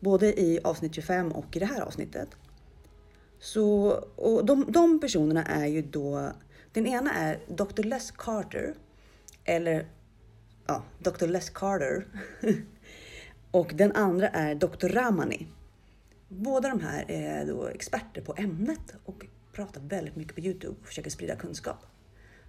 [0.00, 2.28] Både i avsnitt 25 och i det här avsnittet.
[3.40, 6.32] Så, och de, de personerna är ju då,
[6.72, 7.82] den ena är Dr.
[7.82, 8.74] Les Carter,
[9.44, 9.86] eller
[10.66, 11.26] ja, Dr.
[11.26, 12.06] Les Carter.
[13.56, 14.88] och den andra är Dr.
[14.88, 15.46] Ramani.
[16.28, 20.86] Båda de här är då experter på ämnet och pratar väldigt mycket på Youtube och
[20.86, 21.76] försöker sprida kunskap.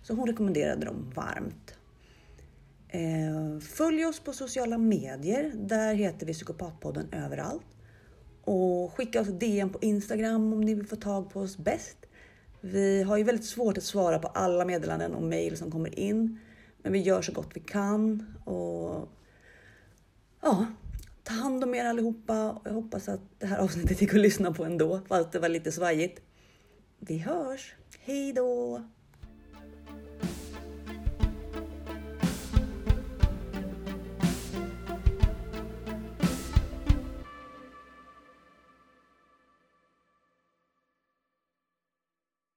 [0.02, 1.74] Så hon rekommenderade dem varmt.
[2.90, 5.52] Eh, följ oss på sociala medier.
[5.56, 7.68] Där heter vi Psykopatpodden överallt.
[8.44, 11.98] Och skicka oss DM på Instagram om ni vill få tag på oss bäst.
[12.62, 16.40] Vi har ju väldigt svårt att svara på alla meddelanden och mejl som kommer in.
[16.82, 18.36] Men vi gör så gott vi kan.
[18.46, 19.10] Och
[20.42, 20.66] ja,
[21.28, 22.52] ta hand om er allihopa.
[22.52, 25.50] Och jag hoppas att det här avsnittet gick att lyssna på ändå, fast det var
[25.50, 26.22] lite svajigt.
[27.00, 27.76] Vi hörs.
[28.00, 28.84] Hej då!